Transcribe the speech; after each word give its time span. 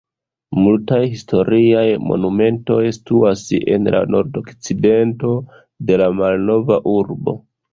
Multaj 0.59 0.97
historiaj 1.09 1.83
monumentoj 2.13 2.79
situas 2.99 3.45
en 3.75 3.91
la 3.97 4.01
nordokcidento 4.17 5.37
de 5.91 6.01
la 6.05 6.09
malnova 6.23 6.81
urbo. 6.99 7.39